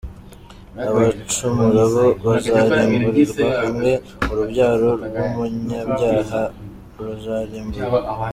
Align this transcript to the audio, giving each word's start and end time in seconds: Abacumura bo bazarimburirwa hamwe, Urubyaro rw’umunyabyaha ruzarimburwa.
Abacumura 0.87 1.81
bo 1.93 2.05
bazarimburirwa 2.25 3.47
hamwe, 3.63 3.91
Urubyaro 4.31 4.89
rw’umunyabyaha 5.07 6.41
ruzarimburwa. 7.05 7.99